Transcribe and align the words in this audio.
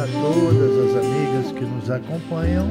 A 0.00 0.06
todas 0.06 0.96
as 0.96 1.04
amigas 1.04 1.52
que 1.52 1.60
nos 1.62 1.90
acompanham. 1.90 2.66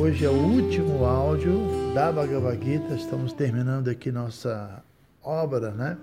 Hoje 0.00 0.24
é 0.24 0.30
o 0.30 0.32
último 0.32 1.04
áudio 1.04 1.60
da 1.92 2.10
Bhagavad 2.10 2.58
Gita, 2.64 2.94
estamos 2.94 3.34
terminando 3.34 3.88
aqui 3.88 4.10
nossa 4.10 4.82
obra, 5.22 5.70
né? 5.72 5.98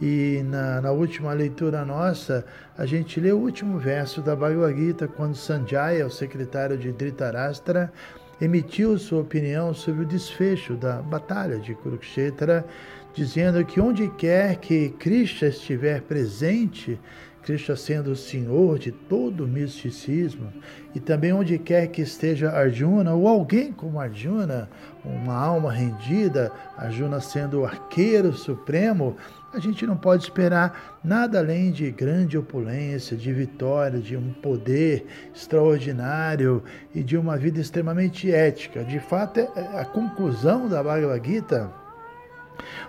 E 0.00 0.42
na, 0.46 0.80
na, 0.80 0.92
última 0.92 1.34
leitura 1.34 1.84
nossa, 1.84 2.42
a 2.78 2.86
gente 2.86 3.20
lê 3.20 3.32
o 3.32 3.36
último 3.36 3.78
verso 3.78 4.22
da 4.22 4.34
Bhagavad 4.34 4.74
Gita, 4.74 5.06
quando 5.06 5.34
Sanjaya, 5.34 6.06
o 6.06 6.10
secretário 6.10 6.78
de 6.78 6.90
Dhritarashtra, 6.90 7.92
emitiu 8.40 8.98
sua 8.98 9.20
opinião 9.20 9.74
sobre 9.74 10.04
o 10.04 10.06
desfecho 10.06 10.72
da 10.74 11.02
batalha 11.02 11.58
de 11.58 11.74
Kurukshetra, 11.74 12.64
dizendo 13.12 13.62
que 13.62 13.78
onde 13.78 14.08
quer 14.08 14.56
que 14.56 14.88
Krishna 14.88 15.48
estiver 15.48 16.00
presente, 16.00 16.98
Krishna 17.42 17.74
sendo 17.74 18.12
o 18.12 18.16
senhor 18.16 18.78
de 18.78 18.92
todo 18.92 19.44
o 19.44 19.48
misticismo, 19.48 20.52
e 20.94 21.00
também 21.00 21.32
onde 21.32 21.58
quer 21.58 21.88
que 21.88 22.02
esteja 22.02 22.50
Arjuna, 22.50 23.14
ou 23.14 23.26
alguém 23.26 23.72
como 23.72 24.00
Arjuna, 24.00 24.68
uma 25.04 25.34
alma 25.34 25.72
rendida, 25.72 26.52
Arjuna 26.76 27.20
sendo 27.20 27.60
o 27.60 27.64
arqueiro 27.64 28.32
supremo, 28.32 29.16
a 29.52 29.58
gente 29.58 29.86
não 29.86 29.96
pode 29.96 30.22
esperar 30.22 30.98
nada 31.04 31.38
além 31.38 31.72
de 31.72 31.90
grande 31.90 32.38
opulência, 32.38 33.16
de 33.16 33.32
vitória, 33.32 33.98
de 33.98 34.16
um 34.16 34.32
poder 34.32 35.06
extraordinário 35.34 36.62
e 36.94 37.02
de 37.02 37.18
uma 37.18 37.36
vida 37.36 37.60
extremamente 37.60 38.32
ética. 38.32 38.82
De 38.82 38.98
fato, 38.98 39.40
é, 39.40 39.48
é 39.56 39.80
a 39.80 39.84
conclusão 39.84 40.68
da 40.68 40.82
Bhagavad 40.82 41.28
Gita 41.28 41.81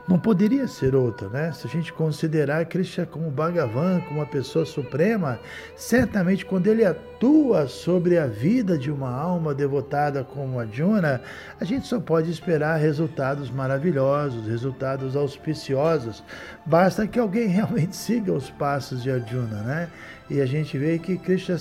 não 0.08 0.20
poderia 0.20 0.68
ser 0.68 0.96
outra, 0.96 1.30
né? 1.30 1.52
Se 1.52 1.66
a 1.68 1.70
gente 1.70 1.94
considerar 1.94 2.66
Krishna 2.66 3.06
como 3.06 3.32
Bhagavan, 3.32 4.02
como 4.02 4.20
uma 4.20 4.26
pessoa 4.26 4.66
suprema, 4.66 5.40
certamente 5.76 6.46
quando 6.46 6.68
ele 6.68 6.86
atua 6.86 7.68
sobre 7.68 8.18
a 8.18 8.28
vida 8.28 8.78
de 8.78 8.92
uma 8.92 9.10
alma 9.10 9.54
devotada 9.54 10.24
como 10.24 10.60
Arjuna, 10.60 11.22
a 11.60 11.64
gente 11.64 11.88
só 11.88 12.00
pode 12.00 12.30
esperar 12.30 12.78
resultados 12.78 13.50
maravilhosos, 13.50 14.48
resultados 14.48 15.16
auspiciosos. 15.16 16.24
Basta 16.66 17.08
que 17.08 17.20
alguém 17.20 17.48
realmente 17.48 17.96
siga 17.96 18.34
os 18.34 18.50
passos 18.50 19.02
de 19.04 19.12
Arjuna, 19.12 19.62
né? 19.62 19.90
E 20.30 20.42
a 20.42 20.46
gente 20.46 20.78
vê 20.78 20.98
que 20.98 21.18
Krishna, 21.18 21.58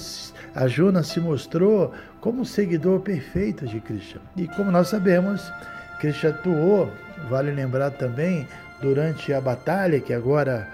Arjuna 0.54 1.02
se 1.02 1.20
mostrou 1.20 1.92
como 2.20 2.44
seguidor 2.44 3.00
perfeito 3.00 3.66
de 3.66 3.80
Krishna. 3.80 4.20
E 4.36 4.46
como 4.48 4.70
nós 4.70 4.88
sabemos, 4.88 5.52
Krishna 6.02 6.30
atuou 6.30 6.92
Vale 7.28 7.52
lembrar 7.52 7.90
também, 7.92 8.48
durante 8.80 9.32
a 9.32 9.40
batalha, 9.40 10.00
que 10.00 10.12
agora, 10.12 10.66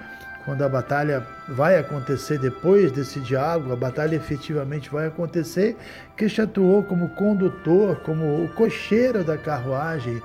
quando 0.44 0.62
a 0.62 0.68
batalha 0.68 1.26
vai 1.46 1.78
acontecer 1.78 2.38
depois 2.38 2.90
desse 2.90 3.20
diálogo, 3.20 3.72
a 3.72 3.76
batalha 3.76 4.16
efetivamente 4.16 4.88
vai 4.88 5.06
acontecer, 5.06 5.76
Krishna 6.16 6.44
atuou 6.44 6.82
como 6.82 7.10
condutor, 7.10 7.96
como 7.96 8.42
o 8.42 8.48
cocheiro 8.54 9.22
da 9.22 9.36
carruagem 9.36 10.22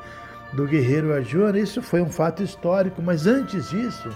do 0.54 0.66
guerreiro 0.66 1.14
Arjuna. 1.14 1.60
Isso 1.60 1.82
foi 1.82 2.02
um 2.02 2.10
fato 2.10 2.42
histórico, 2.42 3.02
mas 3.02 3.28
antes 3.28 3.70
disso, 3.70 4.10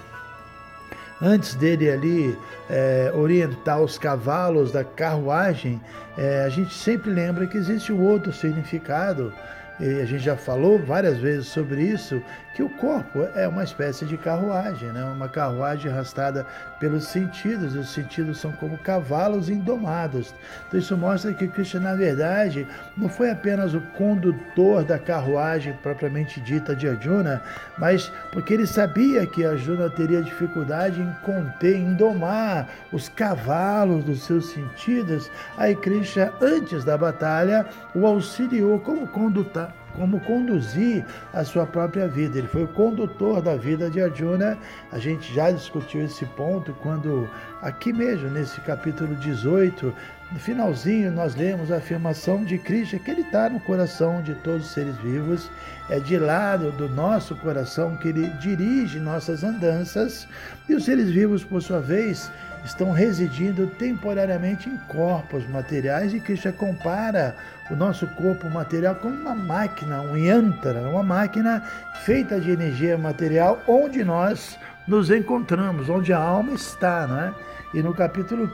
antes 1.22 1.56
dele 1.56 1.92
ali 1.92 2.38
é, 2.70 3.12
orientar 3.14 3.82
os 3.82 3.98
cavalos 3.98 4.72
da 4.72 4.84
carruagem, 4.84 5.82
é, 6.18 6.44
a 6.46 6.50
gente 6.50 6.74
sempre 6.74 7.12
lembra 7.12 7.48
que 7.48 7.58
existe 7.58 7.92
um 7.92 8.02
outro 8.02 8.32
significado 8.32 9.34
e 9.80 10.02
a 10.02 10.06
gente 10.06 10.24
já 10.24 10.36
falou 10.36 10.80
várias 10.80 11.18
vezes 11.18 11.48
sobre 11.48 11.82
isso, 11.84 12.22
que 12.56 12.64
o 12.64 12.70
corpo 12.70 13.28
é 13.36 13.48
uma 13.48 13.64
espécie 13.64 14.06
de 14.06 14.18
carruagem, 14.18 14.92
né? 14.92 15.04
uma 15.04 15.30
carruagem 15.30 15.92
arrastada 15.92 16.46
pelos 16.80 17.06
sentidos, 17.06 17.76
os 17.76 17.90
sentidos 17.90 18.40
são 18.40 18.52
como 18.54 18.78
cavalos 18.78 19.50
indomados. 19.50 20.34
Então 20.68 20.80
isso 20.80 20.96
mostra 20.98 21.34
que 21.34 21.48
Krishna, 21.48 21.80
na 21.80 21.96
verdade, 21.96 22.68
não 22.96 23.10
foi 23.10 23.32
apenas 23.32 23.74
o 23.74 23.82
condutor 23.98 24.84
da 24.84 25.00
carruagem 25.00 25.74
propriamente 25.82 26.40
dita 26.42 26.76
de 26.76 26.88
Arjuna, 26.88 27.42
mas 27.78 28.12
porque 28.32 28.54
ele 28.54 28.68
sabia 28.68 29.26
que 29.26 29.46
Arjuna 29.46 29.90
teria 29.90 30.22
dificuldade 30.22 31.02
em 31.02 31.14
conter, 31.26 31.78
em 31.78 31.94
domar 31.94 32.70
os 32.92 33.10
cavalos 33.10 34.04
dos 34.04 34.24
seus 34.24 34.50
sentidos, 34.52 35.30
aí 35.58 35.76
Krishna, 35.76 36.32
antes 36.42 36.84
da 36.84 36.98
batalha, 36.98 37.66
o 37.96 38.06
auxiliou 38.06 38.80
como 38.80 39.08
condutor 39.08 39.70
como 39.98 40.20
conduzir 40.22 41.04
a 41.34 41.44
sua 41.44 41.66
própria 41.66 42.08
vida. 42.08 42.38
Ele 42.38 42.48
foi 42.48 42.64
o 42.64 42.68
condutor 42.70 43.42
da 43.42 43.56
vida 43.56 43.90
de 43.90 44.02
Arjuna. 44.02 44.58
A 44.92 45.00
gente 45.00 45.34
já 45.34 45.52
discutiu 45.52 46.06
esse 46.06 46.26
ponto 46.26 46.74
quando, 46.82 47.30
aqui 47.62 47.92
mesmo, 47.92 48.30
nesse 48.30 48.62
capítulo 48.62 49.16
18, 49.16 49.94
no 50.32 50.40
finalzinho, 50.40 51.10
nós 51.12 51.36
lemos 51.36 51.72
a 51.72 51.78
afirmação 51.78 52.44
de 52.44 52.58
Krishna 52.58 53.00
que 53.00 53.10
ele 53.10 53.22
está 53.22 53.50
no 53.50 53.62
coração 53.62 54.22
de 54.22 54.36
todos 54.36 54.66
os 54.66 54.74
seres 54.74 54.96
vivos, 54.98 55.50
é 55.90 56.00
de 56.00 56.18
lado 56.18 56.70
do 56.74 56.90
nosso 56.90 57.34
coração 57.38 57.96
que 57.96 58.10
ele 58.10 58.28
dirige 58.42 59.00
nossas 59.00 59.44
andanças, 59.44 60.28
e 60.68 60.76
os 60.76 60.84
seres 60.84 61.10
vivos, 61.10 61.46
por 61.46 61.62
sua 61.62 61.80
vez, 61.80 62.30
estão 62.66 62.92
residindo 62.92 63.68
temporariamente 63.68 64.70
em 64.70 64.76
corpos 64.90 65.48
materiais 65.48 66.14
e 66.14 66.20
Krishna 66.20 66.52
compara 66.52 67.36
o 67.70 67.76
nosso 67.76 68.08
corpo 68.08 68.50
material 68.50 68.96
como 68.96 69.16
uma 69.16 69.36
máquina, 69.36 70.02
um 70.02 70.18
yantra, 70.18 70.80
uma 70.90 71.04
máquina 71.04 71.62
feita 72.06 72.40
de 72.40 72.52
energia 72.52 72.98
material 72.98 73.62
onde 73.68 74.04
nós 74.04 74.58
nos 74.88 75.10
encontramos, 75.12 75.90
onde 75.90 76.14
a 76.14 76.20
alma 76.20 76.54
está, 76.54 77.06
né? 77.08 77.34
E 77.74 77.82
no 77.82 77.94
capítulo 77.94 78.50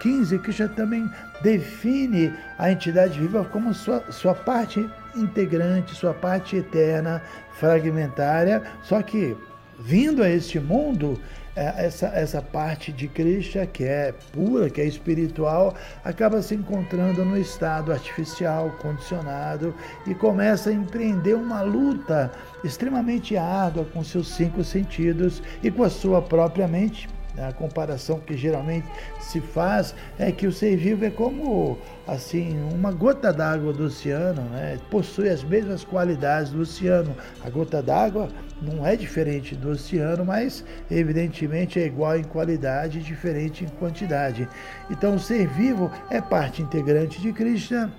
15, 0.00 0.38
Krishna 0.38 0.68
também 0.68 1.08
define 1.40 2.34
a 2.58 2.70
entidade 2.72 3.20
viva 3.20 3.44
como 3.44 3.72
sua, 3.72 4.02
sua 4.10 4.34
parte 4.34 4.88
integrante, 5.14 5.94
sua 5.94 6.12
parte 6.12 6.56
eterna, 6.56 7.22
fragmentária, 7.52 8.62
só 8.82 9.00
que 9.02 9.36
vindo 9.78 10.22
a 10.22 10.28
este 10.28 10.58
mundo, 10.58 11.20
essa, 11.54 12.08
essa 12.08 12.40
parte 12.40 12.92
de 12.92 13.08
Krishna, 13.08 13.66
que 13.66 13.84
é 13.84 14.14
pura, 14.32 14.70
que 14.70 14.80
é 14.80 14.84
espiritual, 14.84 15.74
acaba 16.04 16.42
se 16.42 16.54
encontrando 16.54 17.24
no 17.24 17.36
estado 17.36 17.92
artificial, 17.92 18.70
condicionado, 18.80 19.74
e 20.06 20.14
começa 20.14 20.70
a 20.70 20.72
empreender 20.72 21.34
uma 21.34 21.62
luta 21.62 22.30
extremamente 22.62 23.36
árdua 23.36 23.84
com 23.84 24.02
seus 24.04 24.28
cinco 24.28 24.62
sentidos 24.62 25.42
e 25.62 25.70
com 25.70 25.82
a 25.82 25.90
sua 25.90 26.22
própria 26.22 26.68
mente 26.68 27.08
a 27.48 27.52
comparação 27.52 28.18
que 28.20 28.36
geralmente 28.36 28.86
se 29.20 29.40
faz 29.40 29.94
é 30.18 30.30
que 30.32 30.46
o 30.46 30.52
ser 30.52 30.76
vivo 30.76 31.04
é 31.04 31.10
como 31.10 31.78
assim 32.06 32.58
uma 32.72 32.92
gota 32.92 33.32
d'água 33.32 33.72
do 33.72 33.84
oceano, 33.84 34.42
né? 34.50 34.78
possui 34.90 35.28
as 35.28 35.42
mesmas 35.42 35.84
qualidades 35.84 36.52
do 36.52 36.60
oceano. 36.60 37.14
A 37.44 37.50
gota 37.50 37.82
d'água 37.82 38.28
não 38.60 38.86
é 38.86 38.96
diferente 38.96 39.54
do 39.54 39.70
oceano, 39.70 40.24
mas 40.24 40.64
evidentemente 40.90 41.80
é 41.80 41.86
igual 41.86 42.16
em 42.18 42.24
qualidade 42.24 42.98
e 42.98 43.02
diferente 43.02 43.64
em 43.64 43.68
quantidade. 43.68 44.48
Então 44.90 45.14
o 45.14 45.18
ser 45.18 45.46
vivo 45.48 45.90
é 46.10 46.20
parte 46.20 46.62
integrante 46.62 47.20
de 47.20 47.32
Krishna 47.32 47.90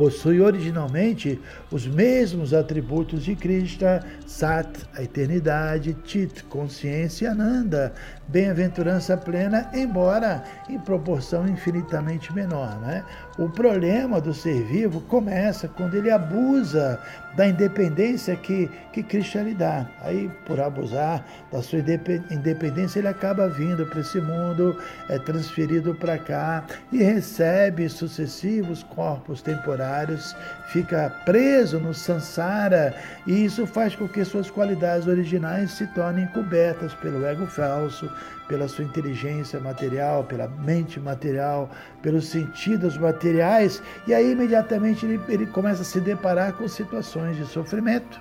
possui 0.00 0.40
originalmente 0.40 1.38
os 1.70 1.86
mesmos 1.86 2.54
atributos 2.54 3.22
de 3.22 3.36
Krishna, 3.36 4.02
Sat, 4.26 4.66
a 4.96 5.02
eternidade, 5.02 5.92
Tit, 5.92 6.42
consciência, 6.44 7.26
e 7.26 7.28
Ananda, 7.28 7.92
bem-aventurança 8.26 9.14
plena, 9.14 9.68
embora 9.74 10.42
em 10.70 10.78
proporção 10.78 11.46
infinitamente 11.46 12.32
menor. 12.32 12.80
Né? 12.80 13.04
O 13.38 13.50
problema 13.50 14.22
do 14.22 14.32
ser 14.32 14.62
vivo 14.62 15.02
começa 15.02 15.68
quando 15.68 15.94
ele 15.94 16.10
abusa 16.10 16.98
da 17.36 17.46
independência 17.46 18.34
que, 18.36 18.70
que 18.92 19.02
Krishna 19.02 19.42
lhe 19.42 19.54
dá. 19.54 19.86
Aí, 20.02 20.30
por 20.46 20.60
abusar 20.60 21.24
da 21.52 21.62
sua 21.62 21.78
independência, 21.78 22.98
ele 22.98 23.08
acaba 23.08 23.48
vindo 23.48 23.86
para 23.86 24.00
esse 24.00 24.20
mundo, 24.20 24.76
é 25.08 25.18
transferido 25.18 25.94
para 25.94 26.18
cá 26.18 26.64
e 26.92 27.02
recebe 27.02 27.88
sucessivos 27.88 28.82
corpos 28.82 29.42
temporários, 29.42 30.36
fica 30.68 31.10
preso 31.24 31.78
no 31.78 31.94
samsara 31.94 32.94
e 33.26 33.44
isso 33.44 33.66
faz 33.66 33.94
com 33.94 34.08
que 34.08 34.24
suas 34.24 34.50
qualidades 34.50 35.06
originais 35.06 35.72
se 35.72 35.86
tornem 35.88 36.26
cobertas 36.28 36.94
pelo 36.94 37.24
ego 37.26 37.46
falso, 37.46 38.10
pela 38.50 38.66
sua 38.66 38.82
inteligência 38.84 39.60
material, 39.60 40.24
pela 40.24 40.48
mente 40.48 40.98
material, 40.98 41.70
pelos 42.02 42.26
sentidos 42.26 42.98
materiais, 42.98 43.80
e 44.08 44.12
aí 44.12 44.32
imediatamente 44.32 45.06
ele, 45.06 45.20
ele 45.28 45.46
começa 45.46 45.82
a 45.82 45.84
se 45.84 46.00
deparar 46.00 46.54
com 46.54 46.66
situações 46.66 47.36
de 47.36 47.46
sofrimento 47.46 48.20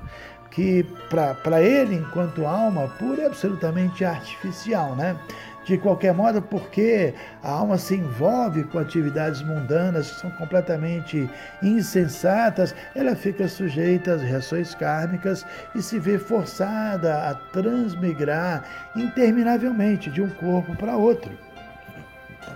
que 0.52 0.86
para 1.10 1.62
ele, 1.62 1.96
enquanto 1.96 2.46
alma 2.46 2.88
pura, 3.00 3.24
é 3.24 3.26
absolutamente 3.26 4.06
artificial, 4.06 4.96
né? 4.96 5.18
De 5.66 5.78
qualquer 5.78 6.14
modo, 6.14 6.42
porque 6.42 7.14
a 7.44 7.52
alma 7.52 7.78
se 7.78 7.96
envolve 7.96 8.64
com 8.66 8.80
atividades 8.80 9.42
mundanas 9.42 10.12
que 10.12 10.22
são 10.22 10.32
completamente 10.32 11.30
insensatas, 11.62 12.74
ela 12.96 13.16
fica 13.16 13.48
sujeita 13.48 14.14
às 14.14 14.22
reações 14.22 14.74
kármicas 14.74 15.46
e 15.76 15.82
se 15.82 16.00
vê 16.00 16.18
forçada 16.18 17.30
a 17.30 17.36
transmigrar 17.36 18.64
interminavelmente 18.96 20.10
de 20.10 20.22
um 20.22 20.30
corpo 20.30 20.76
para 20.76 20.98
outro. 20.98 21.32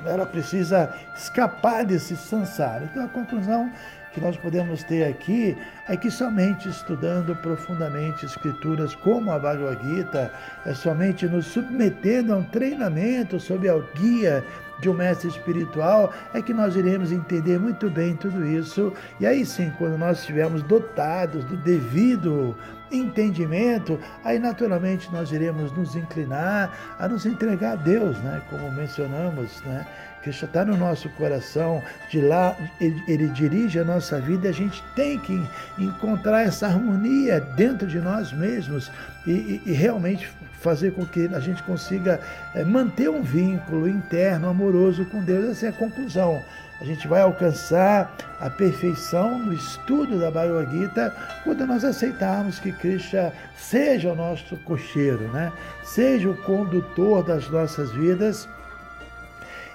Ela 0.05 0.25
precisa 0.25 0.93
escapar 1.15 1.85
desse 1.85 2.15
samsara. 2.15 2.85
Então, 2.85 3.05
a 3.05 3.09
conclusão 3.09 3.71
que 4.13 4.21
nós 4.21 4.37
podemos 4.37 4.83
ter 4.83 5.03
aqui 5.05 5.57
é 5.89 5.97
que 5.97 6.11
somente 6.11 6.69
estudando 6.69 7.35
profundamente 7.37 8.25
escrituras 8.25 8.93
como 8.95 9.31
a 9.31 9.39
Bhagavad 9.39 9.83
Gita, 9.83 10.31
é 10.65 10.73
somente 10.73 11.25
nos 11.27 11.47
submetendo 11.47 12.33
a 12.33 12.37
um 12.37 12.43
treinamento 12.43 13.39
sob 13.39 13.67
a 13.67 13.77
guia 13.95 14.43
de 14.83 14.89
um 14.89 14.93
mestre 14.93 15.29
espiritual, 15.29 16.13
é 16.33 16.41
que 16.41 16.53
nós 16.53 16.75
iremos 16.75 17.11
entender 17.11 17.57
muito 17.57 17.89
bem 17.89 18.15
tudo 18.15 18.45
isso. 18.45 18.93
E 19.19 19.25
aí 19.25 19.45
sim, 19.45 19.71
quando 19.77 19.97
nós 19.97 20.19
estivermos 20.19 20.61
dotados 20.63 21.43
do 21.45 21.57
devido 21.57 22.55
entendimento, 22.91 23.99
aí 24.23 24.37
naturalmente 24.37 25.11
nós 25.11 25.31
iremos 25.31 25.71
nos 25.71 25.95
inclinar 25.95 26.95
a 26.99 27.07
nos 27.07 27.25
entregar 27.25 27.71
a 27.71 27.75
Deus, 27.75 28.17
né? 28.19 28.41
Como 28.49 28.71
mencionamos, 28.71 29.61
né? 29.63 29.87
Cristo 30.21 30.45
está 30.45 30.63
no 30.63 30.77
nosso 30.77 31.09
coração, 31.09 31.83
de 32.09 32.21
lá 32.21 32.55
ele, 32.79 33.03
ele, 33.09 33.27
dirige 33.27 33.77
a 33.79 33.83
nossa 33.83 34.21
vida, 34.21 34.47
a 34.47 34.53
gente 34.53 34.81
tem 34.95 35.19
que 35.19 35.45
encontrar 35.77 36.43
essa 36.43 36.67
harmonia 36.67 37.41
dentro 37.41 37.85
de 37.85 37.99
nós 37.99 38.31
mesmos 38.31 38.89
e, 39.27 39.31
e, 39.31 39.61
e 39.65 39.71
realmente 39.73 40.31
fazer 40.63 40.93
com 40.93 41.05
que 41.05 41.29
a 41.33 41.39
gente 41.39 41.61
consiga 41.63 42.19
é, 42.55 42.63
manter 42.63 43.09
um 43.09 43.21
vínculo 43.21 43.87
interno, 43.87 44.47
amoroso 44.47 45.05
com 45.05 45.21
Deus. 45.21 45.51
Essa 45.51 45.65
é 45.67 45.69
a 45.69 45.73
conclusão. 45.73 46.41
A 46.81 46.85
gente 46.85 47.07
vai 47.07 47.21
alcançar 47.21 48.15
a 48.39 48.49
perfeição 48.49 49.37
no 49.37 49.53
estudo 49.53 50.19
da 50.19 50.31
Bhagavad 50.31 50.71
Gita 50.71 51.15
quando 51.43 51.65
nós 51.67 51.83
aceitarmos 51.83 52.59
que 52.59 52.71
Krishna 52.71 53.31
seja 53.55 54.11
o 54.11 54.15
nosso 54.15 54.57
cocheiro, 54.57 55.31
né? 55.31 55.51
seja 55.83 56.29
o 56.29 56.37
condutor 56.37 57.23
das 57.23 57.47
nossas 57.49 57.91
vidas 57.91 58.49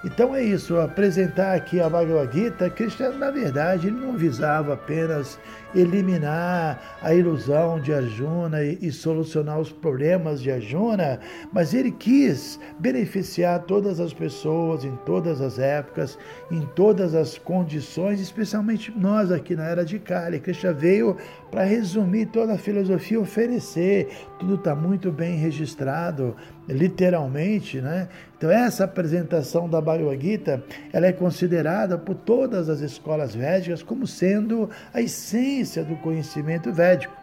então 0.05 0.35
é 0.35 0.43
isso, 0.43 0.79
apresentar 0.79 1.57
aqui 1.57 1.81
a 1.81 1.89
Bhagavad 1.89 2.33
Gita, 2.33 2.71
Krishna, 2.71 3.11
na 3.11 3.31
verdade, 3.31 3.89
ele 3.89 3.97
não 3.97 4.17
visava 4.17 4.75
apenas 4.75 5.39
eliminar 5.75 6.99
a 7.03 7.13
ilusão 7.13 7.81
de 7.81 7.93
Arjuna 7.93 8.63
e, 8.63 8.79
e 8.81 8.93
solucionar 8.93 9.59
os 9.59 9.73
problemas 9.73 10.41
de 10.41 10.51
Arjuna, 10.51 11.19
mas 11.53 11.75
ele 11.75 11.91
quis 11.91 12.61
beneficiar 12.79 13.65
todas 13.65 13.99
as 13.99 14.13
pessoas 14.13 14.85
em 14.85 14.97
todas 15.05 15.41
as 15.41 15.59
épocas, 15.59 16.17
em 16.51 16.61
todas 16.75 17.15
as 17.15 17.37
condições, 17.37 18.21
especialmente 18.21 18.93
nós 18.97 19.33
aqui 19.33 19.57
na 19.57 19.65
Era 19.65 19.85
de 19.85 19.99
Kali. 19.99 20.39
Krishna 20.39 20.73
veio 20.73 21.17
para 21.51 21.65
resumir 21.65 22.27
toda 22.27 22.55
a 22.55 22.59
filosofia 22.59 23.21
oferecer, 23.21 24.09
tudo 24.39 24.57
está 24.57 24.75
muito 24.75 25.11
bem 25.11 25.37
registrado, 25.37 26.37
literalmente, 26.69 27.81
né? 27.81 28.09
Então 28.37 28.51
essa 28.51 28.85
apresentação 28.85 29.69
da 29.69 29.81
Bhagavad 29.81 30.23
Gita, 30.23 30.63
ela 30.93 31.07
é 31.07 31.13
considerada 31.13 31.97
por 31.97 32.15
todas 32.15 32.69
as 32.69 32.81
escolas 32.81 33.35
védicas 33.35 33.83
como 33.83 34.07
sendo 34.07 34.69
a 34.93 35.01
essência 35.01 35.83
do 35.83 35.97
conhecimento 35.97 36.73
védico. 36.73 37.17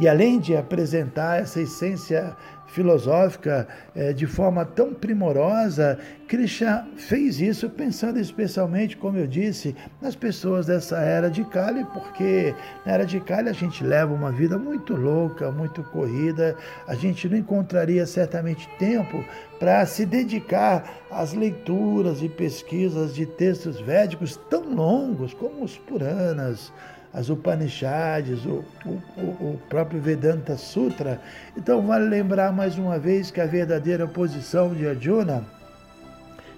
E 0.00 0.08
além 0.08 0.38
de 0.38 0.56
apresentar 0.56 1.42
essa 1.42 1.60
essência 1.60 2.34
filosófica 2.72 3.66
é, 3.94 4.12
de 4.12 4.26
forma 4.26 4.64
tão 4.64 4.94
primorosa, 4.94 5.98
Krishna 6.28 6.86
fez 6.96 7.40
isso 7.40 7.68
pensando 7.68 8.18
especialmente, 8.18 8.96
como 8.96 9.18
eu 9.18 9.26
disse, 9.26 9.74
nas 10.00 10.14
pessoas 10.14 10.66
dessa 10.66 10.98
era 10.98 11.28
de 11.28 11.44
Kali, 11.44 11.84
porque 11.92 12.54
na 12.86 12.92
era 12.92 13.04
de 13.04 13.18
Kali 13.20 13.48
a 13.48 13.52
gente 13.52 13.82
leva 13.82 14.14
uma 14.14 14.30
vida 14.30 14.56
muito 14.56 14.94
louca, 14.94 15.50
muito 15.50 15.82
corrida, 15.82 16.56
a 16.86 16.94
gente 16.94 17.28
não 17.28 17.36
encontraria 17.36 18.06
certamente 18.06 18.68
tempo 18.78 19.24
para 19.58 19.84
se 19.84 20.06
dedicar 20.06 21.00
às 21.10 21.32
leituras 21.32 22.22
e 22.22 22.28
pesquisas 22.28 23.14
de 23.14 23.26
textos 23.26 23.80
védicos 23.80 24.36
tão 24.48 24.74
longos 24.74 25.34
como 25.34 25.64
os 25.64 25.76
Puranas, 25.76 26.72
as 27.12 27.28
Upanishads, 27.28 28.44
o, 28.46 28.64
o, 28.86 29.20
o, 29.20 29.60
próprio 29.68 30.00
Vedanta 30.00 30.56
Sutra. 30.56 31.20
Então, 31.56 31.86
vale 31.86 32.08
lembrar 32.08 32.52
mais 32.52 32.78
uma 32.78 32.98
vez 32.98 33.30
que 33.30 33.40
a 33.40 33.46
verdadeira 33.46 34.06
posição 34.06 34.72
de 34.74 34.86
Arjuna 34.86 35.44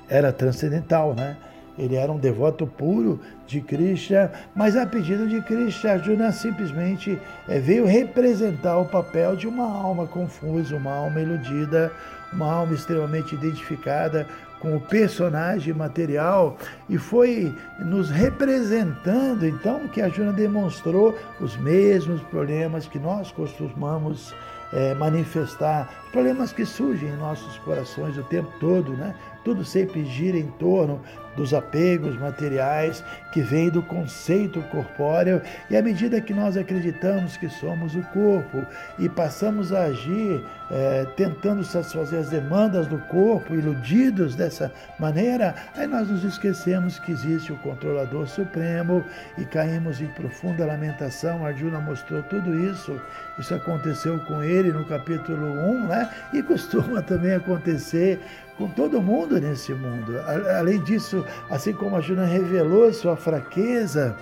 era 0.08 0.32
transcendental, 0.32 1.14
né? 1.14 1.36
Ele 1.78 1.96
era 1.96 2.12
um 2.12 2.18
devoto 2.18 2.66
puro 2.66 3.18
de 3.46 3.62
Krishna, 3.62 4.30
mas 4.54 4.76
a 4.76 4.84
pedido 4.84 5.26
de 5.26 5.40
Krishna, 5.40 5.92
Arjuna 5.92 6.30
simplesmente 6.30 7.18
é, 7.48 7.58
veio 7.58 7.86
representar 7.86 8.76
o 8.76 8.84
papel 8.84 9.36
de 9.36 9.48
uma 9.48 9.64
alma 9.64 10.06
confusa, 10.06 10.76
uma 10.76 10.92
alma 10.92 11.18
iludida, 11.18 11.90
uma 12.30 12.52
alma 12.52 12.74
extremamente 12.74 13.34
identificada 13.34 14.26
com 14.62 14.76
o 14.76 14.80
personagem 14.80 15.74
material 15.74 16.56
e 16.88 16.96
foi 16.96 17.52
nos 17.80 18.08
representando 18.08 19.44
então 19.44 19.88
que 19.88 20.00
a 20.00 20.08
Juna 20.08 20.32
demonstrou 20.32 21.18
os 21.40 21.56
mesmos 21.56 22.22
problemas 22.22 22.86
que 22.86 23.00
nós 23.00 23.32
costumamos 23.32 24.32
é, 24.72 24.94
manifestar, 24.94 25.90
problemas 26.12 26.52
que 26.52 26.64
surgem 26.64 27.08
em 27.08 27.16
nossos 27.16 27.58
corações 27.58 28.16
o 28.16 28.22
tempo 28.22 28.50
todo, 28.60 28.92
né? 28.92 29.14
Tudo 29.44 29.64
sempre 29.64 30.04
gira 30.04 30.38
em 30.38 30.46
torno 30.52 31.00
dos 31.36 31.54
apegos 31.54 32.16
materiais 32.16 33.04
que 33.32 33.40
vêm 33.40 33.70
do 33.70 33.82
conceito 33.82 34.60
corpóreo, 34.70 35.40
e 35.70 35.76
à 35.76 35.82
medida 35.82 36.20
que 36.20 36.34
nós 36.34 36.56
acreditamos 36.56 37.36
que 37.36 37.48
somos 37.48 37.94
o 37.94 38.02
corpo 38.04 38.64
e 38.98 39.08
passamos 39.08 39.72
a 39.72 39.84
agir 39.84 40.44
é, 40.70 41.06
tentando 41.16 41.62
satisfazer 41.62 42.20
as 42.20 42.30
demandas 42.30 42.86
do 42.86 42.98
corpo, 42.98 43.54
iludidos 43.54 44.34
dessa 44.34 44.72
maneira, 44.98 45.54
aí 45.76 45.86
nós 45.86 46.08
nos 46.08 46.24
esquecemos 46.24 46.98
que 46.98 47.12
existe 47.12 47.52
o 47.52 47.58
controlador 47.58 48.26
supremo 48.26 49.04
e 49.36 49.44
caímos 49.44 50.00
em 50.00 50.06
profunda 50.08 50.64
lamentação. 50.64 51.44
Arjuna 51.44 51.78
mostrou 51.78 52.22
tudo 52.22 52.58
isso, 52.58 52.98
isso 53.38 53.54
aconteceu 53.54 54.18
com 54.20 54.42
ele 54.42 54.72
no 54.72 54.84
capítulo 54.84 55.46
1, 55.46 55.86
né? 55.86 56.10
e 56.32 56.42
costuma 56.42 57.00
também 57.02 57.34
acontecer 57.34 58.18
com 58.56 58.68
todo 58.68 59.00
mundo 59.00 59.40
nesse 59.40 59.74
mundo. 59.74 60.18
Além 60.58 60.82
disso, 60.84 61.21
assim 61.50 61.72
como 61.72 61.96
a 61.96 62.00
Juna 62.00 62.24
revelou 62.24 62.92
sua 62.92 63.16
fraqueza 63.16 64.16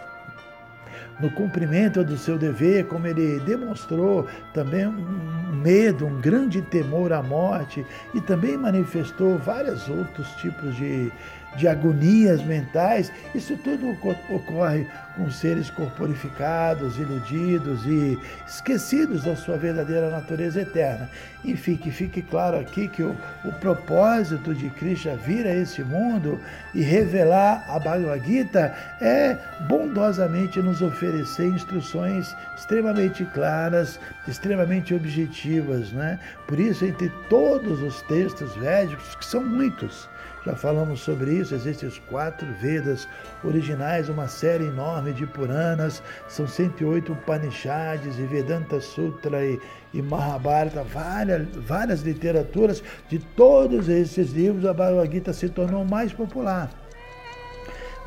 no 1.21 1.31
cumprimento 1.31 2.03
do 2.03 2.17
seu 2.17 2.39
dever, 2.39 2.87
como 2.87 3.07
ele 3.07 3.39
demonstrou 3.41 4.27
também 4.55 4.87
um 4.87 5.53
medo, 5.53 6.07
um 6.07 6.19
grande 6.21 6.63
temor 6.63 7.13
à 7.13 7.23
morte 7.23 7.85
e 8.15 8.21
também 8.21 8.57
manifestou 8.57 9.39
vários 9.39 9.89
outros 9.89 10.29
tipos 10.37 10.75
de, 10.77 11.13
de 11.57 11.67
agonias 11.67 12.43
mentais, 12.43 13.13
isso 13.35 13.57
tudo 13.57 13.91
ocorre 14.29 14.87
com 15.17 15.31
seres 15.31 15.69
corporificados, 15.71 16.97
iludidos 16.97 17.85
e 17.85 18.19
esquecidos 18.47 19.25
da 19.25 19.35
sua 19.37 19.57
verdadeira 19.57 20.11
natureza 20.11 20.63
eterna. 20.63 21.11
Enfim, 21.45 21.77
que 21.77 21.91
fique 21.91 22.23
claro 22.23 22.59
aqui 22.59 22.89
que 22.89 23.03
o, 23.03 23.17
o 23.45 23.53
propósito 23.53 24.55
de 24.55 24.71
Krishna 24.71 25.17
vir 25.17 25.47
a 25.47 25.55
esse 25.55 25.83
mundo 25.83 26.41
e 26.75 26.83
revelar 26.83 27.65
a 27.69 27.79
Bhagavad 27.79 28.25
Gita 28.25 28.75
é 29.01 29.37
bondosamente 29.69 30.61
nos 30.61 30.81
oferecer 30.81 31.47
instruções 31.47 32.35
extremamente 32.57 33.25
claras, 33.27 33.99
extremamente 34.29 34.95
objetivas. 34.95 35.91
Né? 35.93 36.19
Por 36.47 36.61
isso, 36.61 36.85
entre 36.85 37.11
todos 37.29 37.83
os 37.83 38.03
textos 38.03 38.55
védicos, 38.57 39.15
que 39.17 39.25
são 39.25 39.45
muitos, 39.45 40.09
já 40.45 40.57
falamos 40.57 41.01
sobre 41.01 41.35
isso, 41.35 41.55
existem 41.55 41.89
os 41.89 41.99
quatro 41.99 42.47
Vedas 42.61 43.07
originais, 43.45 44.09
uma 44.09 44.27
série 44.27 44.65
enorme 44.65 45.13
de 45.13 45.27
Puranas, 45.27 46.03
são 46.29 46.49
108 46.49 47.13
Upanishads 47.13 48.19
e 48.19 48.23
Vedanta 48.23 48.81
Sutra 48.81 49.45
e, 49.45 49.61
e 49.93 50.01
Mahabharata, 50.01 50.83
várias, 50.83 51.47
várias 51.57 52.01
literaturas. 52.01 52.83
De 53.09 53.19
todos 53.19 53.89
esses 53.89 54.31
livros, 54.31 54.65
a 54.65 54.73
Bhagavad 54.73 55.13
Gita 55.13 55.33
se 55.33 55.49
tornou 55.49 55.85
mais 55.85 56.13
popular. 56.13 56.71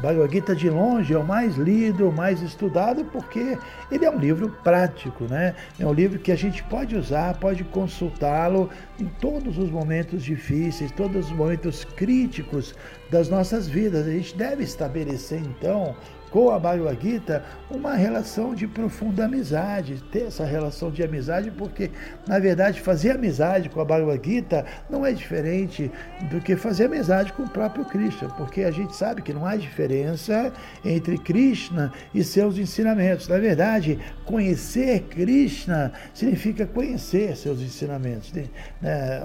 Bhagavad 0.04 0.34
Gita 0.34 0.54
de 0.54 0.70
longe 0.70 1.14
é 1.14 1.18
o 1.18 1.24
mais 1.24 1.56
lido, 1.56 2.10
o 2.10 2.12
mais 2.12 2.42
estudado, 2.42 3.06
porque 3.06 3.58
ele 3.90 4.04
é 4.04 4.12
um 4.12 4.20
livro 4.20 4.50
prático, 4.62 5.24
né? 5.24 5.56
É 5.80 5.88
um 5.88 5.94
livro 5.94 6.20
que 6.20 6.30
a 6.30 6.36
gente 6.36 6.62
pode 6.64 6.94
usar, 6.94 7.34
pode 7.36 7.64
consultá-lo 7.64 8.70
em 9.00 9.06
todos 9.06 9.58
os 9.58 9.72
momentos 9.72 10.22
difíceis, 10.22 10.92
todos 10.92 11.28
os 11.28 11.32
momentos 11.32 11.86
críticos 11.86 12.76
das 13.10 13.30
nossas 13.30 13.66
vidas. 13.66 14.06
A 14.06 14.12
gente 14.12 14.36
deve 14.36 14.66
estabelecer, 14.66 15.40
então, 15.40 15.96
com 16.34 16.50
a 16.50 16.58
Bhagavad 16.58 17.00
Gita 17.00 17.44
uma 17.70 17.94
relação 17.94 18.56
de 18.56 18.68
profunda 18.68 19.26
amizade, 19.26 20.04
ter 20.12 20.24
essa 20.24 20.44
relação 20.44 20.90
de 20.90 21.04
amizade, 21.04 21.52
porque, 21.52 21.92
na 22.28 22.40
verdade, 22.40 22.82
fazer 22.82 23.12
amizade 23.12 23.70
com 23.70 23.80
a 23.80 23.86
Bhagavad 23.86 24.20
Gita 24.28 24.66
não 24.90 25.06
é 25.06 25.12
diferente 25.12 25.92
do 26.32 26.42
que 26.42 26.56
fazer 26.56 26.86
amizade 26.86 27.32
com 27.34 27.44
o 27.44 27.50
próprio 27.50 27.86
Krishna, 27.86 28.30
porque 28.30 28.64
a 28.64 28.72
gente 28.72 28.96
sabe 28.96 29.22
que 29.22 29.32
não 29.32 29.46
há 29.46 29.56
diferença 29.56 30.52
entre 30.84 31.20
Krishna 31.20 31.94
e 32.16 32.24
seus 32.24 32.58
ensinamentos. 32.58 33.28
Na 33.28 33.38
verdade, 33.38 34.00
conhecer 34.26 35.02
Krishna 35.12 35.94
significa 36.16 36.66
conhecer 36.66 37.38
seus 37.38 37.62
ensinamentos. 37.62 38.34
Né? 38.82 39.22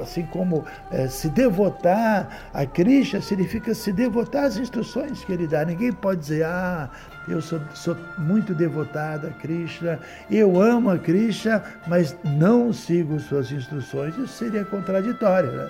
Assim 0.00 0.22
como 0.32 0.64
é, 0.90 1.06
se 1.06 1.28
devotar 1.28 2.48
a 2.54 2.64
Krishna 2.64 3.20
significa 3.20 3.74
se 3.74 3.92
devotar 3.92 4.44
às 4.44 4.56
instruções 4.56 5.22
que 5.22 5.32
ele 5.32 5.46
dá. 5.46 5.62
Ninguém 5.62 5.92
pode 5.92 6.20
dizer, 6.20 6.45
ah, 6.46 6.88
eu 7.28 7.40
sou, 7.42 7.60
sou 7.74 7.96
muito 8.16 8.54
devotada 8.54 9.28
a 9.28 9.32
Krishna, 9.32 9.98
eu 10.30 10.60
amo 10.60 10.90
a 10.90 10.98
Krishna, 10.98 11.62
mas 11.86 12.16
não 12.24 12.72
sigo 12.72 13.18
suas 13.20 13.50
instruções. 13.50 14.16
Isso 14.16 14.28
seria 14.28 14.64
contraditório, 14.64 15.50
né? 15.52 15.68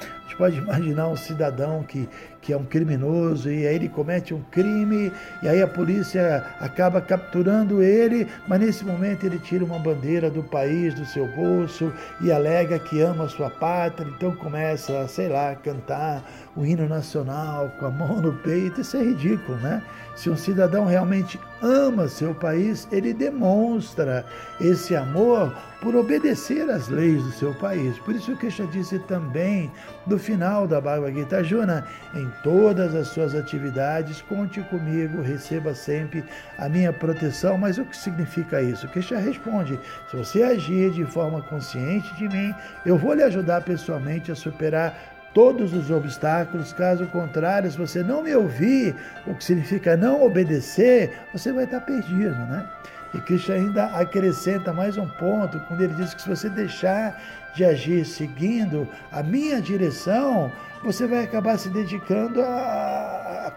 A 0.00 0.22
gente 0.22 0.36
pode 0.36 0.56
imaginar 0.56 1.08
um 1.08 1.16
cidadão 1.16 1.82
que, 1.82 2.08
que 2.40 2.54
é 2.54 2.56
um 2.56 2.64
criminoso 2.64 3.50
e 3.50 3.66
aí 3.66 3.74
ele 3.74 3.88
comete 3.88 4.32
um 4.32 4.40
crime 4.50 5.12
e 5.42 5.48
aí 5.48 5.60
a 5.60 5.68
polícia 5.68 6.46
acaba 6.58 7.02
capturando 7.02 7.82
ele, 7.82 8.26
mas 8.48 8.60
nesse 8.60 8.82
momento 8.82 9.24
ele 9.26 9.38
tira 9.38 9.62
uma 9.62 9.78
bandeira 9.78 10.30
do 10.30 10.42
país 10.42 10.94
do 10.94 11.04
seu 11.04 11.26
bolso 11.36 11.92
e 12.20 12.32
alega 12.32 12.78
que 12.78 13.02
ama 13.02 13.24
a 13.24 13.28
sua 13.28 13.50
pátria, 13.50 14.08
então 14.08 14.34
começa, 14.36 15.06
sei 15.06 15.28
lá, 15.28 15.54
cantar 15.54 16.24
o 16.56 16.64
hino 16.64 16.88
nacional 16.88 17.70
com 17.78 17.86
a 17.86 17.90
mão 17.90 18.22
no 18.22 18.32
peito. 18.38 18.80
Isso 18.80 18.96
é 18.96 19.02
ridículo, 19.02 19.58
né? 19.58 19.82
Se 20.14 20.28
um 20.28 20.36
cidadão 20.36 20.86
realmente 20.86 21.40
ama 21.62 22.08
seu 22.08 22.34
país, 22.34 22.88
ele 22.90 23.14
demonstra 23.14 24.26
esse 24.60 24.94
amor 24.94 25.54
por 25.80 25.96
obedecer 25.96 26.68
às 26.70 26.88
leis 26.88 27.22
do 27.22 27.32
seu 27.32 27.54
país. 27.54 27.98
Por 27.98 28.14
isso 28.14 28.32
que 28.32 28.38
Krishna 28.38 28.66
disse 28.66 28.98
também 29.00 29.70
no 30.06 30.18
final 30.18 30.66
da 30.66 30.80
Bhagavad 30.80 31.14
Gita, 31.14 31.42
Juna, 31.42 31.86
em 32.14 32.30
todas 32.42 32.94
as 32.94 33.08
suas 33.08 33.34
atividades, 33.34 34.22
conte 34.22 34.60
comigo, 34.62 35.22
receba 35.22 35.74
sempre 35.74 36.24
a 36.58 36.68
minha 36.68 36.92
proteção. 36.92 37.58
Mas 37.58 37.78
o 37.78 37.84
que 37.84 37.96
significa 37.96 38.62
isso? 38.62 38.88
Krishna 38.88 39.18
responde: 39.18 39.78
se 40.10 40.16
você 40.16 40.42
agir 40.42 40.90
de 40.90 41.04
forma 41.04 41.42
consciente 41.42 42.14
de 42.16 42.28
mim, 42.28 42.54
eu 42.84 42.96
vou 42.96 43.14
lhe 43.14 43.22
ajudar 43.22 43.62
pessoalmente 43.62 44.30
a 44.30 44.36
superar 44.36 45.11
todos 45.34 45.72
os 45.72 45.90
obstáculos. 45.90 46.72
Caso 46.72 47.06
contrário, 47.06 47.70
se 47.70 47.78
você 47.78 48.02
não 48.02 48.22
me 48.22 48.34
ouvir, 48.34 48.94
o 49.26 49.34
que 49.34 49.44
significa 49.44 49.96
não 49.96 50.24
obedecer, 50.24 51.12
você 51.32 51.52
vai 51.52 51.64
estar 51.64 51.80
perdido, 51.80 52.36
né? 52.46 52.66
E 53.14 53.20
Cristo 53.20 53.52
ainda 53.52 53.86
acrescenta 53.86 54.72
mais 54.72 54.96
um 54.96 55.06
ponto, 55.06 55.60
quando 55.68 55.82
ele 55.82 55.94
diz 55.94 56.14
que 56.14 56.22
se 56.22 56.28
você 56.28 56.48
deixar 56.48 57.20
de 57.54 57.64
agir 57.64 58.06
seguindo 58.06 58.88
a 59.10 59.22
minha 59.22 59.60
direção, 59.60 60.50
você 60.82 61.06
vai 61.06 61.24
acabar 61.24 61.58
se 61.58 61.68
dedicando 61.68 62.40
a, 62.40 62.46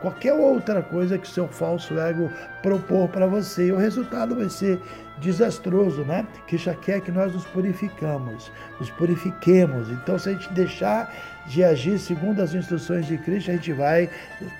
qualquer 0.02 0.34
outra 0.34 0.82
coisa 0.82 1.18
que 1.18 1.28
o 1.28 1.32
seu 1.32 1.48
falso 1.48 2.00
ego 2.00 2.32
propor 2.62 3.10
para 3.10 3.28
você. 3.28 3.68
E 3.68 3.72
o 3.72 3.78
resultado 3.78 4.36
vai 4.36 4.50
ser 4.50 4.80
desastroso, 5.20 6.04
né? 6.04 6.26
Que 6.48 6.58
já 6.58 6.74
quer 6.74 7.02
que 7.02 7.12
nós 7.12 7.34
nos 7.34 7.46
purificamos, 7.46 8.52
nos 8.80 8.90
purifiquemos. 8.92 9.90
Então, 9.90 10.20
se 10.20 10.30
a 10.30 10.32
gente 10.34 10.52
deixar 10.54 11.14
de 11.48 11.64
agir 11.64 12.00
segundo 12.00 12.42
as 12.42 12.54
instruções 12.54 13.06
de 13.06 13.18
Cristo, 13.18 13.52
a 13.52 13.54
gente 13.54 13.72
vai 13.74 14.10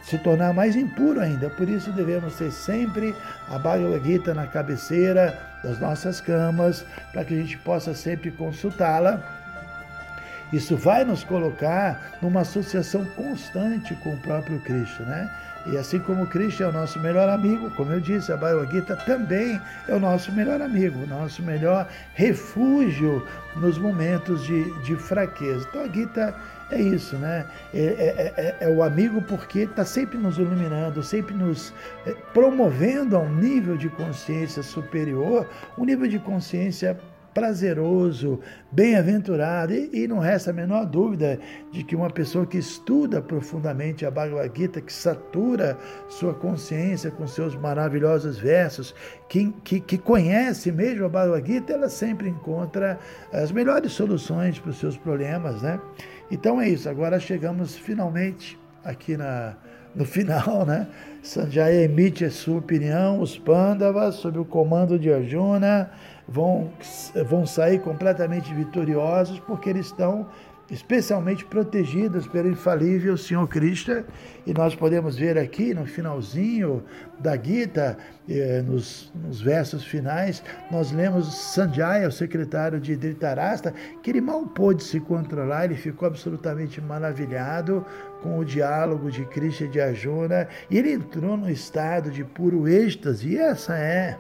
se 0.04 0.18
tornar 0.20 0.54
mais 0.54 0.76
impuro 0.76 1.20
ainda. 1.20 1.50
Por 1.50 1.68
isso 1.68 1.92
devemos 1.92 2.36
ter 2.38 2.52
sempre 2.52 3.16
a 3.50 3.58
Bhagavad 3.58 4.04
Gita 4.06 4.34
na 4.34 4.48
cabeceira 4.48 5.38
das 5.64 5.80
nossas 5.80 6.22
camas, 6.22 6.86
para 7.12 7.26
que 7.26 7.34
a 7.34 7.38
gente 7.38 7.58
possa 7.60 7.94
sempre 7.94 8.32
consultá-la. 8.32 9.45
Isso 10.56 10.78
vai 10.78 11.04
nos 11.04 11.22
colocar 11.22 12.18
numa 12.22 12.42
associação 12.42 13.04
constante 13.04 13.94
com 13.96 14.14
o 14.14 14.18
próprio 14.20 14.58
Cristo, 14.62 15.04
né? 15.04 15.30
E 15.66 15.78
assim 15.78 16.00
como 16.00 16.28
Cristo 16.28 16.64
é 16.64 16.68
o 16.68 16.72
nosso 16.72 16.98
melhor 17.00 17.28
amigo, 17.28 17.70
como 17.72 17.92
eu 17.92 18.00
disse, 18.00 18.32
a 18.32 18.38
Bhagavad 18.38 18.72
Gita 18.72 18.96
também 18.96 19.60
é 19.90 19.94
o 19.94 20.00
nosso 20.00 20.32
melhor 20.32 20.62
amigo, 20.62 21.04
o 21.04 21.08
nosso 21.08 21.44
melhor 21.44 21.90
refúgio 22.14 23.28
nos 23.58 23.78
momentos 23.78 24.46
de, 24.46 24.72
de 24.84 24.96
fraqueza. 24.96 25.68
Então 25.68 25.82
a 25.82 25.88
Gita 25.90 26.34
é 26.72 26.80
isso, 26.80 27.18
né? 27.18 27.46
É, 27.74 27.80
é, 27.80 28.34
é, 28.38 28.58
é 28.62 28.70
o 28.70 28.82
amigo 28.82 29.22
porque 29.24 29.60
está 29.60 29.84
sempre 29.84 30.18
nos 30.18 30.38
iluminando, 30.38 31.04
sempre 31.04 31.34
nos 31.34 31.74
é, 32.06 32.14
promovendo 32.34 33.18
a 33.18 33.20
um 33.20 33.36
nível 33.36 33.76
de 33.76 33.90
consciência 33.90 34.64
superior, 34.64 35.50
um 35.78 35.84
nível 35.84 36.08
de 36.08 36.20
consciência 36.20 36.98
prazeroso, 37.36 38.40
bem-aventurado. 38.72 39.74
E, 39.74 39.90
e, 39.94 40.08
não 40.08 40.20
resta 40.20 40.52
a 40.52 40.54
menor 40.54 40.86
dúvida 40.86 41.38
de 41.70 41.84
que 41.84 41.96
uma 41.96 42.10
pessoa 42.10 42.46
que 42.48 42.58
estuda 42.58 43.22
profundamente 43.22 44.06
a 44.06 44.10
Bhagavad 44.10 44.58
Gita, 44.58 44.80
que 44.80 44.92
satura 44.92 45.78
sua 46.08 46.34
consciência 46.34 47.12
com 47.12 47.28
seus 47.28 47.54
maravilhosos 47.54 48.40
versos, 48.40 48.96
que, 49.28 49.52
que, 49.66 49.82
que 49.82 49.98
conhece 49.98 50.72
mesmo 50.72 51.06
a 51.06 51.10
Bhagavad 51.10 51.46
Gita, 51.46 51.74
ela 51.74 51.90
sempre 51.90 52.30
encontra 52.30 52.98
as 53.34 53.52
melhores 53.52 53.92
soluções 53.92 54.58
para 54.58 54.72
os 54.72 54.80
seus 54.80 54.98
problemas, 54.98 55.62
né? 55.62 55.80
Então 56.32 56.60
é 56.60 56.70
isso, 56.70 56.90
agora 56.90 57.20
chegamos 57.20 57.76
finalmente 57.76 58.58
aqui 58.84 59.18
na, 59.18 59.58
no 59.96 60.06
final, 60.06 60.66
né? 60.66 60.88
Sanjaya 61.24 61.84
emite 61.84 62.24
a 62.26 62.30
sua 62.30 62.60
opinião, 62.60 63.20
os 63.20 63.38
Pandavas, 63.38 64.16
sob 64.16 64.38
o 64.38 64.46
comando 64.46 65.00
de 65.00 65.12
Arjuna, 65.12 65.90
vão, 66.28 66.70
vão 67.28 67.46
sair 67.46 67.80
completamente 67.80 68.54
vitoriosos 68.54 69.40
porque 69.40 69.70
eles 69.70 69.88
estão 69.88 70.28
especialmente 70.70 71.46
protegidos 71.46 72.28
pelo 72.28 72.50
infalível 72.50 73.18
Senhor 73.18 73.48
Cristo. 73.48 74.04
E 74.46 74.54
nós 74.54 74.76
podemos 74.76 75.16
ver 75.16 75.38
aqui 75.38 75.74
no 75.74 75.86
finalzinho 75.86 76.84
da 77.20 77.38
Gita, 77.38 77.98
eh, 78.30 78.62
nos, 78.62 79.12
nos, 79.16 79.42
versos 79.42 79.86
finais, 79.86 80.44
nós 80.72 80.92
lemos 80.92 81.34
Sanjaya, 81.54 82.08
o 82.08 82.12
secretário 82.12 82.80
de 82.80 82.96
Dhritarashtra, 82.96 83.74
que 84.04 84.10
ele 84.10 84.22
mal 84.22 84.46
pôde 84.48 84.84
se 84.84 85.00
controlar, 85.00 85.66
ele 85.66 85.76
ficou 85.76 86.08
absolutamente 86.08 86.82
maravilhado 86.82 87.86
com 88.22 88.40
o 88.40 88.46
diálogo 88.46 89.10
de 89.10 89.24
Krishna 89.26 89.68
e 89.68 89.70
de 89.70 89.80
Arjuna, 89.80 90.48
e 90.70 90.78
ele 90.78 90.92
entrou 90.92 91.38
no 91.38 91.50
estado 91.50 92.12
de 92.12 92.24
puro 92.24 92.68
êxtase, 92.68 93.30
e 93.30 93.38
essa 93.38 93.78
é 93.78 94.18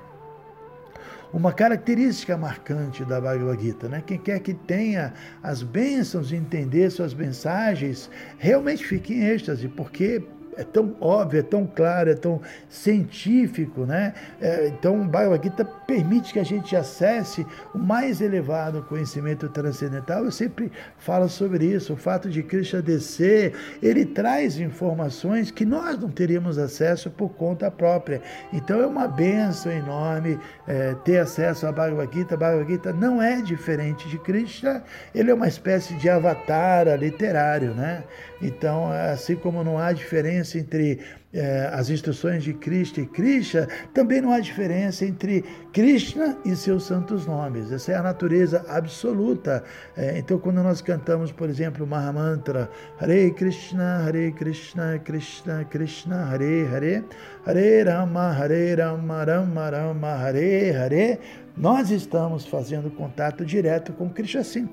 uma 1.35 1.51
característica 1.51 2.37
marcante 2.37 3.03
da 3.03 3.19
Bhagavad 3.19 3.61
Gita. 3.61 3.89
Né? 3.89 4.01
Quem 4.07 4.17
quer 4.17 4.39
que 4.39 4.53
tenha 4.53 5.13
as 5.43 5.61
bênçãos 5.61 6.29
de 6.29 6.37
entender 6.37 6.89
suas 6.89 7.13
mensagens, 7.13 8.09
realmente 8.37 8.85
fique 8.85 9.13
em 9.13 9.25
êxtase, 9.25 9.67
porque 9.67 10.23
é 10.57 10.63
tão 10.63 10.95
óbvio, 10.99 11.39
é 11.39 11.43
tão 11.43 11.65
claro, 11.65 12.09
é 12.09 12.15
tão 12.15 12.41
científico, 12.69 13.85
né? 13.85 14.13
É, 14.39 14.67
então, 14.67 15.01
o 15.01 15.05
Bhagavad 15.05 15.43
Gita 15.43 15.65
permite 15.65 16.33
que 16.33 16.39
a 16.39 16.43
gente 16.43 16.75
acesse 16.75 17.45
o 17.73 17.77
mais 17.77 18.21
elevado 18.21 18.83
conhecimento 18.83 19.49
transcendental. 19.49 20.25
Eu 20.25 20.31
sempre 20.31 20.71
falo 20.97 21.27
sobre 21.27 21.65
isso, 21.65 21.93
o 21.93 21.97
fato 21.97 22.29
de 22.29 22.41
Krishna 22.41 22.81
descer, 22.81 23.53
ele 23.81 24.05
traz 24.05 24.59
informações 24.59 25.51
que 25.51 25.65
nós 25.65 25.99
não 25.99 26.09
teríamos 26.09 26.57
acesso 26.57 27.09
por 27.09 27.29
conta 27.29 27.69
própria. 27.69 28.21
Então, 28.53 28.79
é 28.81 28.87
uma 28.87 29.07
benção 29.07 29.71
enorme 29.71 30.39
é, 30.67 30.93
ter 31.03 31.19
acesso 31.19 31.67
a 31.67 31.71
Bhagavad 31.71 32.13
Gita. 32.13 32.37
Bhagavad 32.37 32.71
Gita 32.71 32.93
não 32.93 33.21
é 33.21 33.41
diferente 33.41 34.07
de 34.09 34.17
Krishna, 34.19 34.83
ele 35.13 35.31
é 35.31 35.33
uma 35.33 35.47
espécie 35.47 35.95
de 35.95 36.09
avatar 36.09 36.87
literário, 36.97 37.73
né? 37.73 38.03
Então, 38.41 38.91
assim 38.91 39.35
como 39.35 39.63
não 39.63 39.77
há 39.77 39.91
diferença 39.91 40.44
entre 40.53 40.99
eh, 41.33 41.69
as 41.73 41.89
instruções 41.89 42.43
de 42.43 42.53
Krishna 42.53 43.03
e 43.03 43.07
Krishna, 43.07 43.67
também 43.93 44.21
não 44.21 44.31
há 44.31 44.39
diferença 44.39 45.05
entre 45.05 45.43
Krishna 45.73 46.37
e 46.45 46.55
seus 46.55 46.83
santos 46.83 47.25
nomes. 47.25 47.71
Essa 47.71 47.93
é 47.93 47.95
a 47.95 48.03
natureza 48.03 48.65
absoluta. 48.67 49.63
Eh, 49.97 50.19
então, 50.19 50.37
quando 50.37 50.61
nós 50.61 50.81
cantamos, 50.81 51.31
por 51.31 51.49
exemplo, 51.49 51.85
o 51.85 51.87
Mahamantra, 51.87 52.69
Hare 52.99 53.31
Krishna, 53.31 54.05
Hare 54.05 54.31
Krishna, 54.33 54.99
Krishna 54.99 55.65
Krishna, 55.65 56.25
Hare 56.25 56.67
Hare, 56.67 57.03
Hare 57.45 57.83
Rama, 57.83 58.31
Hare 58.33 58.75
Rama, 58.75 59.23
Rama 59.25 59.69
Rama, 59.69 60.17
Hare 60.17 60.71
Hare, 60.71 61.19
nós 61.57 61.89
estamos 61.89 62.45
fazendo 62.45 62.91
contato 62.91 63.45
direto 63.45 63.93
com 63.93 64.09
Krishna, 64.09 64.41
assim, 64.41 64.67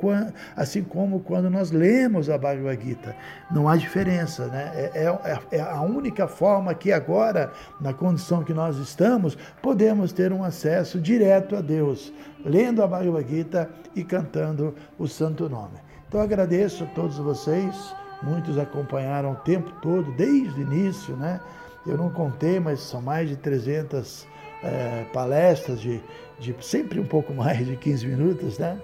assim 0.57 0.83
como 0.83 1.21
quando 1.21 1.49
nós 1.49 1.71
lemos 1.71 2.29
a 2.29 2.37
Bhagavad 2.37 2.85
Gita. 2.85 3.15
Não 3.51 3.69
há 3.69 3.77
diferença, 3.77 4.47
né? 4.49 4.73
É, 4.75 5.07
é, 5.07 5.59
é, 5.59 5.61
a 5.61 5.81
única 5.81 6.27
forma 6.27 6.75
que 6.75 6.91
agora, 6.91 7.53
na 7.81 7.95
condição 7.95 8.43
que 8.43 8.53
nós 8.53 8.79
estamos, 8.79 9.39
podemos 9.63 10.13
ter 10.13 10.33
um 10.33 10.43
acesso 10.43 11.01
direto 11.01 11.55
a 11.55 11.61
Deus, 11.61 12.13
lendo 12.45 12.83
a 12.83 12.87
Bhagavad 12.89 13.29
Gita 13.29 13.71
e 13.95 14.03
cantando 14.03 14.75
o 14.99 15.07
Santo 15.07 15.49
Nome. 15.49 15.79
Então 16.09 16.21
agradeço 16.21 16.83
a 16.83 16.87
todos 16.89 17.17
vocês, 17.17 17.95
muitos 18.25 18.59
acompanharam 18.59 19.33
o 19.33 19.37
tempo 19.37 19.71
todo, 19.81 20.11
desde 20.17 20.61
o 20.61 20.63
início, 20.63 21.17
né? 21.17 21.41
Eu 21.87 21.97
não 21.97 22.11
contei, 22.11 22.59
mas 22.61 22.81
são 22.81 23.01
mais 23.01 23.29
de 23.29 23.37
300 23.37 24.27
é, 24.63 25.05
palestras 25.13 25.81
de, 25.81 26.01
de 26.39 26.55
sempre 26.61 27.01
um 27.01 27.07
pouco 27.07 27.33
mais 27.35 27.67
de 27.67 27.77
15 27.77 28.07
minutos, 28.07 28.59
né? 28.59 28.79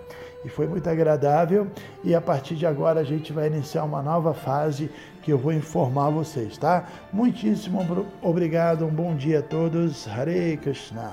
E 0.45 0.49
foi 0.49 0.67
muito 0.67 0.89
agradável. 0.89 1.67
E 2.05 2.15
a 2.15 2.21
partir 2.21 2.55
de 2.55 2.65
agora 2.65 3.01
a 3.01 3.05
gente 3.05 3.33
vai 3.33 3.49
iniciar 3.49 3.85
uma 3.85 4.03
nova 4.03 4.33
fase 4.33 4.91
que 5.23 5.33
eu 5.33 5.39
vou 5.39 5.53
informar 5.53 6.11
vocês, 6.11 6.57
tá? 6.57 6.87
Muitíssimo 7.13 8.07
obrigado, 8.23 8.87
um 8.87 8.91
bom 8.91 9.15
dia 9.15 9.41
a 9.41 9.43
todos. 9.43 10.07
Hare 10.09 10.57
Krishna. 10.57 11.13